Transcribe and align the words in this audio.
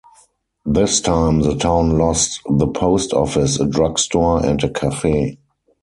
This 0.65 0.99
time 0.99 1.41
the 1.41 1.53
town 1.53 1.95
lost 1.95 2.41
the 2.49 2.65
post 2.65 3.13
office, 3.13 3.59
a 3.59 3.67
drug 3.67 3.99
store 3.99 4.43
and 4.43 4.63
a 4.63 4.69
cafe. 4.71 5.37